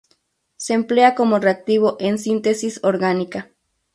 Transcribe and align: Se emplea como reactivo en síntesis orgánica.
Se 0.57 0.73
emplea 0.73 1.13
como 1.13 1.37
reactivo 1.37 1.95
en 1.99 2.17
síntesis 2.17 2.79
orgánica. 2.81 3.51